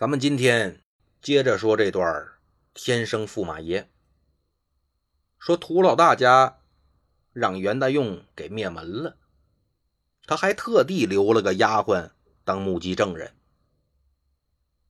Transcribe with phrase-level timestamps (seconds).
[0.00, 0.80] 咱们今天
[1.20, 2.26] 接着说这段
[2.72, 3.90] 天生驸马爷。
[5.38, 6.60] 说涂老大家
[7.34, 9.18] 让袁大用给灭门了，
[10.24, 12.12] 他还特地留了个丫鬟
[12.44, 13.34] 当目击证人。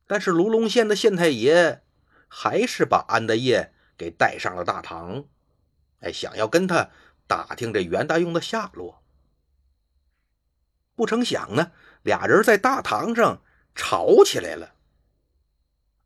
[0.06, 1.82] 但是卢龙县的县太爷
[2.28, 5.24] 还是把安德业给带上了大堂，
[5.98, 6.88] 哎，想要跟他
[7.26, 9.02] 打听这袁大用的下落。
[10.94, 11.72] 不成想呢，
[12.02, 13.42] 俩人在大堂上
[13.74, 14.76] 吵起来了。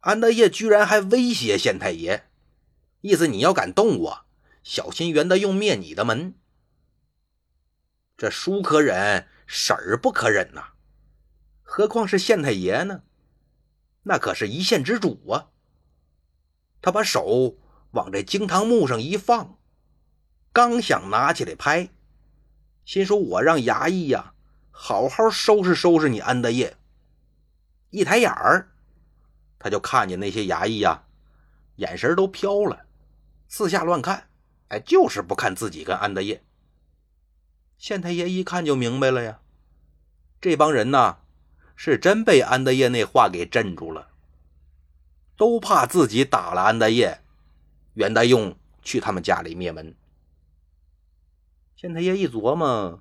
[0.04, 2.24] 安德业居然还威胁县太爷，
[3.00, 4.26] 意思你要敢动我，
[4.62, 6.34] 小心袁德用灭你的门。
[8.14, 10.72] 这叔可忍，婶儿不可忍呐，
[11.62, 13.02] 何况是县太爷呢？
[14.02, 15.48] 那可是一县之主啊！
[16.82, 17.56] 他把手
[17.92, 19.58] 往这惊堂木上一放，
[20.52, 21.88] 刚想拿起来拍，
[22.84, 24.34] 心说：“我让衙役呀，
[24.70, 26.76] 好好收拾收拾你安德业。”
[27.88, 28.73] 一抬眼儿。
[29.64, 31.04] 他就看见那些衙役呀，
[31.76, 32.84] 眼神都飘了，
[33.48, 34.28] 四下乱看，
[34.68, 36.44] 哎，就是不看自己跟安德业。
[37.78, 39.40] 县太爷一看就明白了呀，
[40.38, 41.16] 这帮人呐，
[41.76, 44.08] 是真被安德业那话给镇住了，
[45.34, 47.22] 都怕自己打了安德业，
[47.94, 49.94] 袁大用去他们家里灭门。
[51.74, 53.00] 县太爷一琢磨，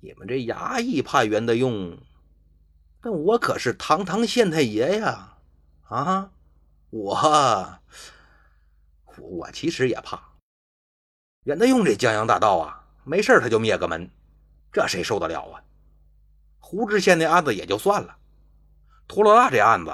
[0.00, 1.96] 你们这衙役怕袁大用，
[3.00, 5.29] 但我可是堂堂县太爷呀。
[5.90, 6.30] 啊，
[6.90, 7.80] 我
[9.18, 10.22] 我其实也怕
[11.42, 14.08] 袁德用这江洋大盗啊，没事他就灭个门，
[14.72, 15.64] 这谁受得了啊？
[16.60, 18.18] 胡知县那案子也就算了，
[19.08, 19.92] 屠老大这案子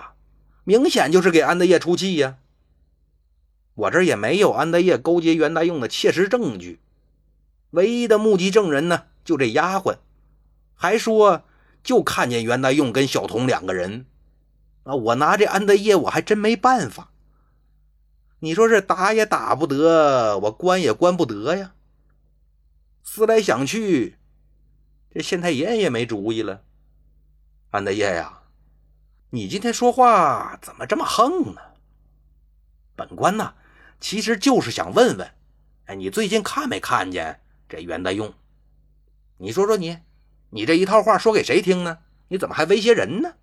[0.65, 2.37] 明显就是给安德业出气呀。
[3.73, 6.79] 我这也没有安德业勾结袁大用的切实证据，
[7.71, 9.97] 唯一的目击证人呢，就这丫鬟，
[10.75, 11.45] 还说
[11.83, 14.05] 就看见袁大用跟小童两个人。
[14.87, 14.95] 啊！
[14.95, 17.11] 我拿这安德业，我还真没办法。
[18.39, 21.75] 你说这打也打不得，我关也关不得呀。
[23.03, 24.17] 思来想去，
[25.11, 26.63] 这县太爷也没主意了。
[27.71, 28.43] 安德业呀，
[29.31, 31.61] 你今天说话怎么这么横呢？
[32.95, 33.55] 本官呢，
[34.01, 35.33] 其实就是想问问，
[35.87, 38.33] 哎，你最近看没看见这袁大用？
[39.39, 39.99] 你说说你，
[40.51, 41.99] 你这一套话说给谁听呢？
[42.29, 43.35] 你怎么还威胁人呢？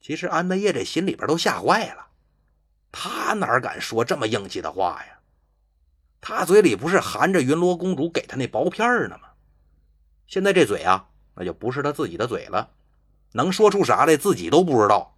[0.00, 2.06] 其实安德业这心里边都吓坏了，
[2.92, 5.18] 他哪敢说这么硬气的话呀？
[6.20, 9.30] 他嘴里不是含着云罗公主给他那薄片呢吗？
[10.26, 12.70] 现在这嘴啊，那就不是他自己的嘴了，
[13.32, 15.16] 能说出啥来自己都不知道。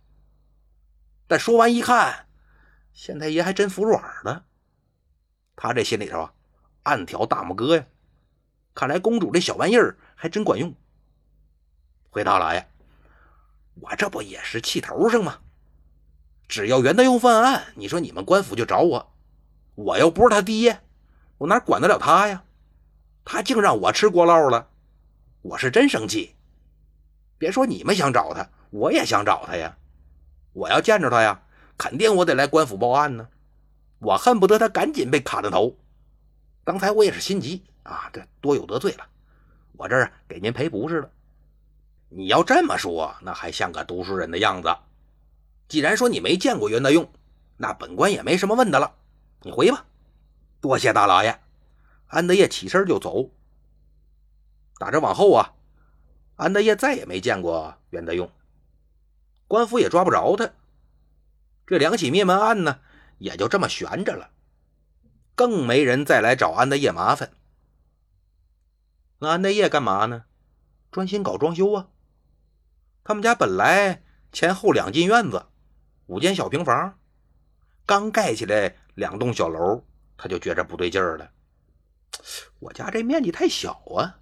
[1.27, 2.27] 但说完一看，
[2.93, 4.45] 县太爷还真服软了，
[5.57, 6.33] 他这心里头啊，
[6.83, 7.87] 暗挑大拇哥呀，
[8.75, 10.75] 看来公主这小玩意儿还真管用。
[12.11, 12.69] 回大老爷。
[13.81, 15.39] 我这不也是气头上吗？
[16.49, 19.13] 只要袁大用犯案，你说你们官府就找我。
[19.75, 20.81] 我又不是他爹，
[21.37, 22.43] 我哪管得了他呀？
[23.25, 24.69] 他竟让我吃锅烙了，
[25.43, 26.35] 我是真生气。
[27.37, 29.77] 别说你们想找他，我也想找他呀。
[30.55, 31.43] 我要见着他呀，
[31.77, 33.29] 肯定我得来官府报案呢。
[33.99, 35.77] 我恨不得他赶紧被砍了头。
[36.65, 39.07] 刚才我也是心急啊，这多有得罪了。
[39.73, 41.11] 我这儿给您赔不是了。
[42.11, 44.75] 你要这么说，那还像个读书人的样子。
[45.69, 47.13] 既然说你没见过袁大用，
[47.59, 48.95] 那本官也没什么问的了。
[49.43, 49.85] 你回吧，
[50.61, 51.41] 多谢大老爷。
[52.07, 53.31] 安德业起身就走。
[54.79, 55.53] 打这往后啊，
[56.37, 58.31] 安德业再也没见过袁德用，
[59.47, 60.51] 官府也抓不着他。
[61.67, 62.81] 这两起灭门案呢，
[63.19, 64.31] 也就这么悬着了，
[65.35, 67.33] 更没人再来找安德业麻烦。
[69.19, 70.25] 那安德业干嘛呢？
[70.91, 71.89] 专心搞装修啊。
[73.09, 74.03] 他们家本来
[74.33, 75.47] 前后两进院子，
[76.09, 76.99] 五间小平房，
[77.87, 79.83] 刚盖起来两栋小楼，
[80.19, 81.31] 他就觉着不对劲儿了。
[82.61, 84.21] 我家这面积太小啊！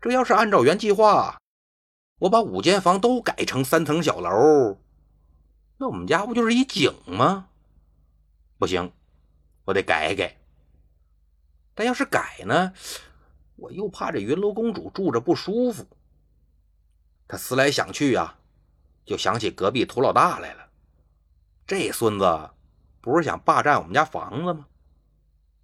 [0.00, 1.38] 这要是按照原计划，
[2.20, 4.78] 我把五间房都改成三层小楼，
[5.76, 7.50] 那我们家不就是一井吗？
[8.58, 8.90] 不行，
[9.66, 10.38] 我得改改。
[11.74, 12.72] 但要是改呢，
[13.56, 15.86] 我又怕这云楼公主住着不舒服。
[17.26, 18.38] 他思来想去啊，
[19.04, 20.68] 就想起隔壁涂老大来了。
[21.66, 22.50] 这孙子
[23.00, 24.66] 不是想霸占我们家房子吗？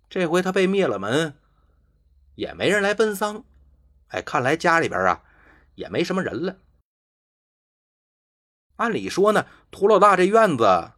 [0.09, 1.37] 这回他被灭了门，
[2.35, 3.45] 也没人来奔丧。
[4.09, 5.23] 哎，看来家里边啊
[5.75, 6.57] 也没什么人了。
[8.77, 10.93] 按理说呢，涂老大这院子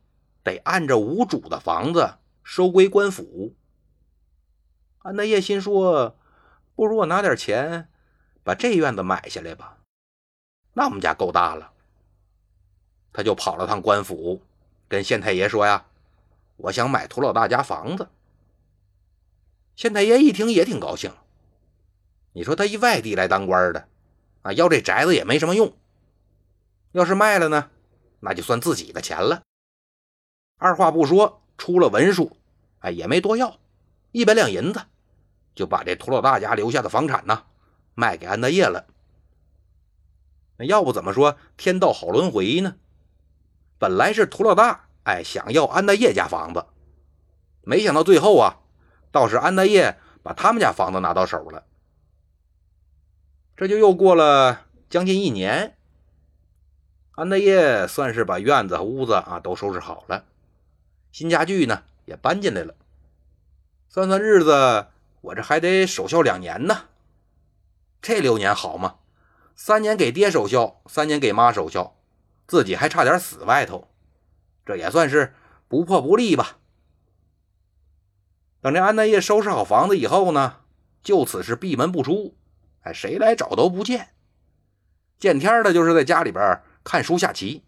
[0.44, 3.56] 得按着无主的房子收归官府。
[4.98, 6.16] 安德业心说，
[6.76, 7.90] 不如我拿点钱
[8.44, 9.78] 把这院子买下来吧。
[10.72, 11.72] 那我们家够大了，
[13.12, 14.40] 他就跑了趟官府，
[14.88, 15.86] 跟县太爷说呀
[16.56, 18.08] ：“我想买涂老大家房子。”
[19.74, 21.12] 县太爷一听也挺高兴。
[22.32, 23.88] 你说他一外地来当官的，
[24.42, 25.72] 啊，要这宅子也没什么用。
[26.92, 27.70] 要是卖了呢，
[28.20, 29.42] 那就算自己的钱了。
[30.56, 32.36] 二话不说，出了文书，
[32.80, 33.58] 哎，也没多要，
[34.12, 34.80] 一百两银子，
[35.54, 37.44] 就把这涂老大家留下的房产呢，
[37.94, 38.86] 卖给安德业了。
[40.60, 42.76] 那要不怎么说天道好轮回呢？
[43.78, 46.66] 本来是涂老大，哎，想要安大业家房子，
[47.62, 48.60] 没想到最后啊，
[49.10, 51.64] 倒是安大业把他们家房子拿到手了。
[53.56, 55.78] 这就又过了将近一年，
[57.12, 60.26] 安大业算是把院子和屋子啊都收拾好了，
[61.10, 62.74] 新家具呢也搬进来了。
[63.88, 64.88] 算算日子，
[65.22, 66.88] 我这还得守孝两年呢。
[68.02, 68.96] 这六年好吗？
[69.62, 71.94] 三年给爹守孝，三年给妈守孝，
[72.48, 73.90] 自己还差点死外头，
[74.64, 75.34] 这也算是
[75.68, 76.56] 不破不立吧。
[78.62, 80.60] 等这安大业收拾好房子以后呢，
[81.02, 82.38] 就此是闭门不出。
[82.80, 84.14] 哎，谁来找都不见，
[85.18, 87.66] 见天的就是在家里边看书下棋，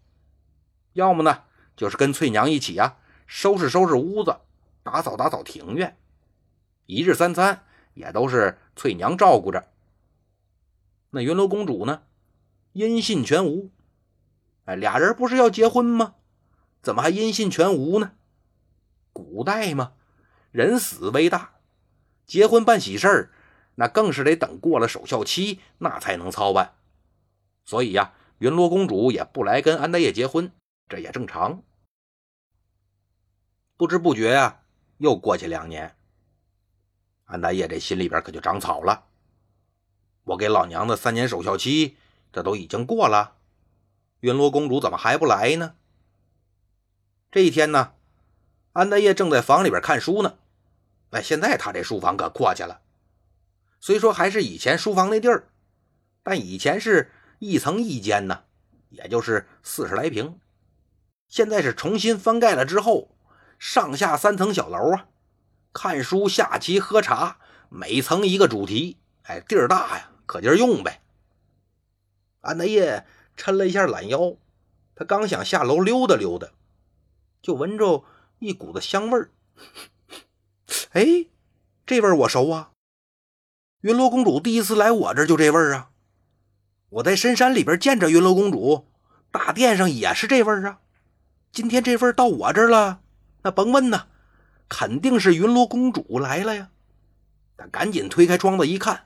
[0.95, 1.43] 要么呢
[1.77, 2.97] 就是跟翠娘一起啊
[3.27, 4.35] 收拾收拾屋子，
[4.83, 5.99] 打扫打扫庭院，
[6.87, 9.69] 一日三餐也都是翠娘照顾着。
[11.15, 12.05] 那云罗公主呢，
[12.73, 13.71] 音信全无。
[14.65, 16.15] 哎，俩人不是要结婚吗？
[16.81, 18.13] 怎么还音信全无呢？
[19.13, 19.93] 古代嘛，
[20.53, 21.57] 人死为大，
[22.25, 23.31] 结婚办喜事儿。
[23.75, 26.77] 那更是得等过了守孝期，那才能操办。
[27.67, 30.51] 所以呀，云罗公主也不来跟安大业结婚，
[30.89, 31.63] 这也正常。
[33.77, 34.63] 不知不觉呀，
[34.97, 35.95] 又过去两年，
[37.25, 39.12] 安大业这心里边可就长草了。
[40.25, 41.97] 我给老娘的三年守孝期，
[42.33, 43.37] 这都已经过了，
[44.21, 45.75] 云罗公主怎么还不来呢？
[47.31, 47.95] 这一天呢，
[48.73, 50.39] 安大业正在房里边看书呢。
[51.11, 52.81] 哎，现在他这书房可阔气了。
[53.81, 55.49] 虽说还是以前书房那地儿，
[56.23, 57.11] 但以前是
[57.41, 58.45] 一层一间呢，
[58.91, 60.39] 也就是四十来平。
[61.29, 63.17] 现在是重新翻盖了之后，
[63.59, 65.09] 上下三层小楼啊，
[65.73, 67.39] 看书、下棋、喝茶，
[67.69, 68.99] 每层一个主题。
[69.25, 71.03] 哎，地儿大呀，可劲儿用呗。
[72.41, 73.05] 安大业
[73.37, 74.37] 抻了一下懒腰，
[74.95, 76.49] 他刚想下楼溜达溜达，
[77.43, 78.03] 就闻着
[78.39, 79.29] 一股子香味儿。
[80.93, 81.27] 哎，
[81.85, 82.71] 这味儿我熟啊！
[83.83, 85.91] 云罗公主第一次来我这儿就这味儿啊！
[86.89, 88.87] 我在深山里边见着云罗公主，
[89.31, 90.81] 大殿上也是这味儿啊！
[91.53, 93.03] 今天这味儿到我这儿了，
[93.43, 94.07] 那甭问呐，
[94.71, 96.71] 肯定是云罗公主来了呀！
[97.59, 99.05] 他赶紧推开窗子一看，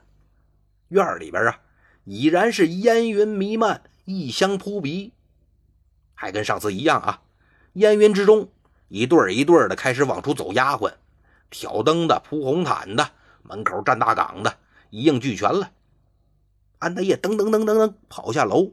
[0.89, 1.59] 院里边啊，
[2.05, 5.13] 已然是烟云弥漫，异香扑鼻，
[6.13, 7.21] 还跟上次一样啊！
[7.73, 8.49] 烟云之中，
[8.87, 10.93] 一对儿一对儿的开始往出走丫鬟，
[11.49, 13.11] 挑灯的、铺红毯的，
[13.43, 14.57] 门口站大岗的。
[14.89, 15.71] 一应俱全了，
[16.79, 18.71] 安大业噔噔噔噔噔跑下楼，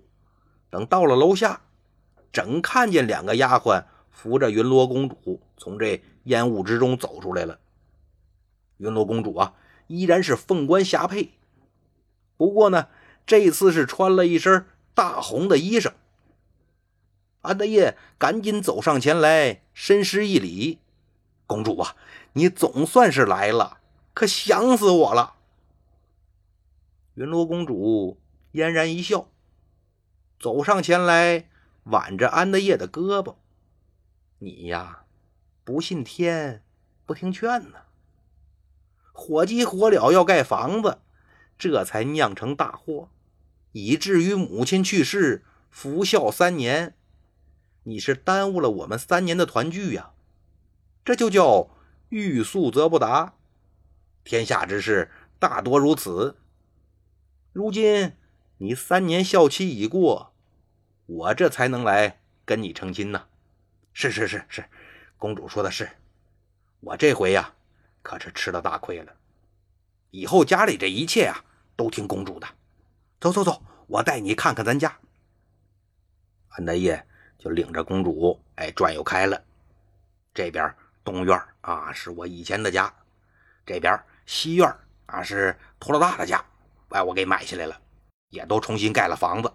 [0.70, 1.62] 等到了楼下，
[2.32, 3.82] 正看见两个丫鬟
[4.12, 7.58] 扶着云罗公主从这烟雾之中走出来了。
[8.76, 9.54] 云罗公主啊，
[9.88, 11.32] 依然是凤冠霞帔，
[12.36, 12.88] 不过呢，
[13.26, 15.92] 这次是穿了一身大红的衣裳。
[17.42, 20.78] 安德业赶紧走上前来，深施一礼
[21.46, 21.94] ：“公主啊，
[22.32, 23.78] 你总算是来了，
[24.14, 25.34] 可想死我了。”
[27.14, 28.18] 云罗公主
[28.52, 29.28] 嫣然一笑，
[30.40, 31.48] 走上前来，
[31.84, 33.36] 挽着安德业的胳膊
[34.40, 35.04] ：“你呀，
[35.64, 36.62] 不信天，
[37.04, 37.78] 不听劝呢。
[39.12, 40.98] 火急火燎要盖房子，
[41.58, 43.08] 这才酿成大祸，
[43.72, 46.94] 以至于母亲去世，服孝三年。
[47.84, 50.12] 你是耽误了我们三年的团聚呀！
[51.04, 51.70] 这就叫
[52.08, 53.34] 欲速则不达。
[54.24, 56.36] 天下之事大多如此。”
[57.52, 58.12] 如今
[58.58, 60.34] 你三年孝期已过，
[61.06, 63.26] 我这才能来跟你成亲呢。
[63.92, 64.64] 是是是是，
[65.18, 65.88] 公主说的是，
[66.80, 67.54] 我这回呀
[68.02, 69.14] 可是吃了大亏了。
[70.14, 71.44] 以后家里这一切啊
[71.74, 72.46] 都听公主的。
[73.20, 74.96] 走走走，我带你看看咱家。
[76.50, 77.04] 安大业
[77.36, 79.42] 就领着公主哎转悠开了。
[80.32, 82.94] 这边东院啊是我以前的家，
[83.66, 84.72] 这边西院
[85.06, 86.44] 啊是托老大的家。
[86.90, 87.76] 哎，我给买下来了，
[88.28, 89.52] 也都重新盖了房子。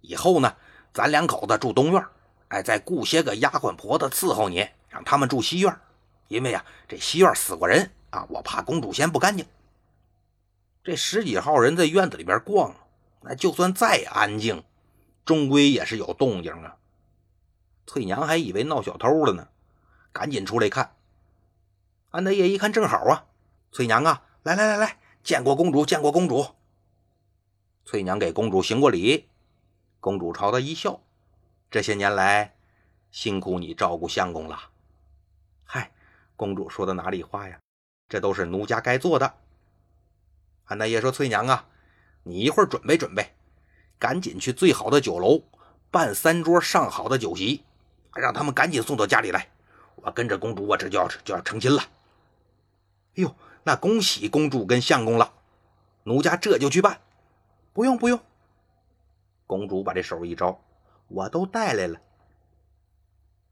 [0.00, 0.56] 以后呢，
[0.94, 2.06] 咱两口子住东院，
[2.50, 5.76] 哎，再雇些个丫鬟婆子伺候你，让他们住西院。
[6.28, 9.44] 因为呀，这西院死过人啊，我怕公主嫌不干净。
[10.86, 12.72] 这十几号人在院子里边逛，
[13.22, 14.62] 那就算再安静，
[15.24, 16.76] 终归也是有动静啊。
[17.88, 19.48] 翠娘还以为闹小偷了呢，
[20.12, 20.94] 赶紧出来看。
[22.10, 23.26] 安德烈一看，正好啊，
[23.72, 26.46] 翠娘啊，来来来来，见过公主，见过公主。
[27.84, 29.28] 翠娘给公主行过礼，
[29.98, 31.00] 公主朝她一笑，
[31.68, 32.54] 这些年来
[33.10, 34.70] 辛苦你照顾相公了。
[35.64, 35.90] 嗨，
[36.36, 37.58] 公主说的哪里话呀？
[38.08, 39.34] 这都是奴家该做的。
[40.66, 41.66] 安大爷说：“翠娘啊，
[42.24, 43.32] 你一会儿准备准备，
[43.98, 45.42] 赶紧去最好的酒楼
[45.90, 47.64] 办三桌上好的酒席，
[48.14, 49.48] 让他们赶紧送到家里来。
[49.96, 51.82] 我跟着公主，我这就要就要成亲了。”
[53.16, 55.32] 哎呦，那恭喜公主跟相公了，
[56.02, 57.00] 奴家这就去办。
[57.72, 58.20] 不用不用，
[59.46, 60.60] 公主把这手一招，
[61.08, 62.00] 我都带来了。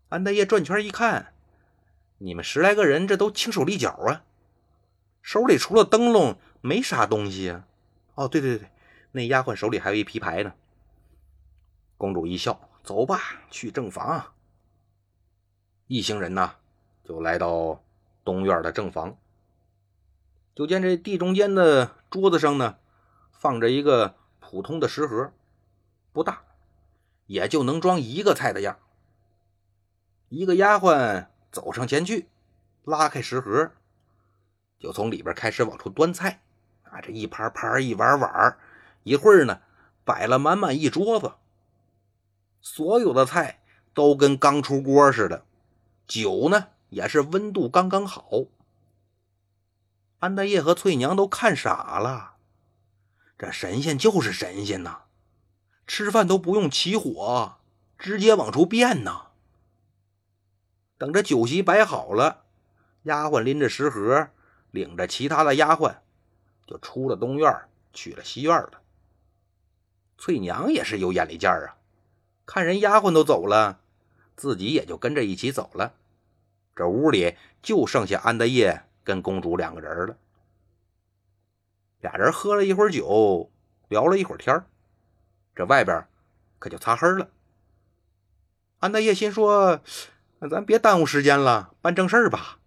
[0.08, 1.32] 安大爷转圈一看，
[2.18, 4.24] 你们十来个人，这都轻手利脚啊，
[5.24, 7.66] 手里除了灯笼没啥东西啊。
[8.14, 8.68] 哦，对对对，
[9.12, 10.52] 那丫鬟手里还有一皮牌呢。
[11.96, 13.18] 公主一笑，走吧，
[13.50, 14.34] 去正房。
[15.86, 16.56] 一行人呢，
[17.04, 17.82] 就来到
[18.22, 19.16] 东院的正房。
[20.54, 22.76] 就见这地中间的桌子上呢，
[23.32, 25.32] 放着一个普通的食盒，
[26.12, 26.44] 不大，
[27.24, 28.78] 也就能装一个菜的样。
[30.28, 32.28] 一个丫鬟走上前去，
[32.84, 33.72] 拉开食盒，
[34.84, 36.42] 就从里边开始往出端菜。
[36.82, 38.58] 啊，这一盘盘，一碗碗，
[39.02, 39.62] 一会儿呢，
[40.04, 41.32] 摆了满满一桌子。
[42.60, 43.62] 所有的菜
[43.94, 45.46] 都跟刚出锅似的，
[46.06, 48.44] 酒呢也是温度刚刚好。
[50.18, 52.34] 安大爷和翠娘都看傻了，
[53.38, 55.04] 这神仙就是神仙呐，
[55.86, 57.56] 吃饭都不用起火，
[57.98, 59.28] 直接往出变呐。
[60.98, 62.44] 等着酒席摆好了，
[63.04, 64.28] 丫鬟拎着食盒，
[64.74, 65.94] 领着其他的丫鬟，
[66.66, 67.48] 就出了东院，
[67.92, 68.80] 去了西院了。
[70.18, 71.78] 翠娘也是有眼力见儿啊，
[72.44, 73.78] 看人丫鬟都走了，
[74.36, 75.94] 自己也就跟着一起走了。
[76.74, 78.84] 这屋里就剩下安大爷。
[79.04, 80.16] 跟公主两个人了，
[82.00, 83.50] 俩人喝了一会儿酒，
[83.88, 84.64] 聊了一会儿天
[85.54, 86.08] 这外边
[86.58, 87.28] 可就擦黑了。
[88.78, 89.82] 安大爷心说
[90.40, 92.58] ：“那咱别耽误时间了，办正事吧。”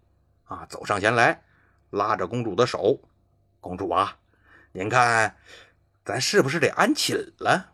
[0.46, 1.42] 啊，走上前来，
[1.90, 3.00] 拉着公主的手
[3.60, 4.18] ：“公主啊，
[4.72, 5.36] 您看，
[6.04, 7.72] 咱是不是得安寝了？”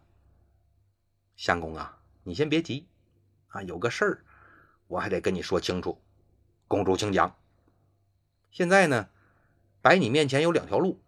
[1.37, 2.87] 相公啊，你先别急，
[3.49, 4.25] 啊，有个事儿，
[4.87, 6.01] 我还得跟你说清楚。
[6.69, 7.37] 公主，请讲。
[8.51, 9.09] 现在呢，
[9.83, 11.01] 摆你面前有两条路，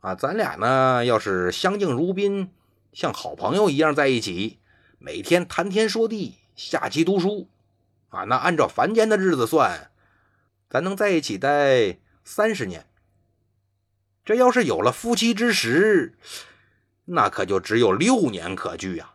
[0.00, 2.52] 啊，咱俩呢要是相敬如宾，
[2.92, 4.58] 像好朋友一样在一起，
[4.98, 7.50] 每天谈天说地，下棋读书，
[8.08, 9.90] 啊，那按照凡间的日子算，
[10.70, 11.98] 咱能在一起待
[12.30, 12.84] 三十年。
[14.22, 16.18] 这要是有了夫妻之实，
[17.06, 19.14] 那可就只有六年可聚呀。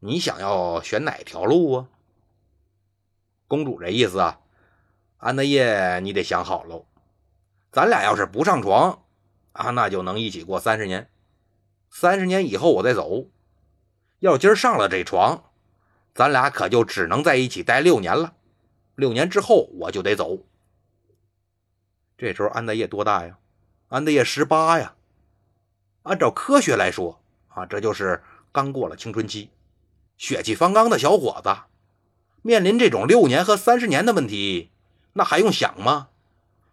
[0.00, 1.88] 你想要选哪条路啊？
[3.48, 4.38] 公主这意思啊？
[5.16, 6.84] 安德业，你得想好喽。
[7.72, 9.02] 咱俩要是不上床
[9.52, 11.08] 啊，那就能一起过三十年。
[11.88, 13.30] 三十年以后我再走。
[14.18, 15.42] 要今儿上了这床，
[16.14, 18.34] 咱俩可就只能在一起待六年了。
[18.94, 20.46] 六年之后我就得走。
[22.24, 23.36] 这时候安德烈多大呀？
[23.88, 24.94] 安德烈十八呀。
[26.04, 29.50] 按照科学来说啊，这就是刚过了青春期，
[30.16, 31.54] 血气方刚的小伙子，
[32.40, 34.70] 面临这种六年和三十年的问题。
[35.12, 36.08] 那还用想吗？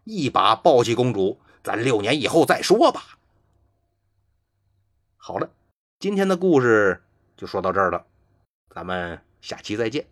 [0.05, 3.19] 一把抱起公主，咱六年以后再说吧。
[5.17, 5.49] 好了，
[5.99, 7.03] 今天的故事
[7.35, 8.05] 就说到这儿了，
[8.73, 10.07] 咱们下期再见。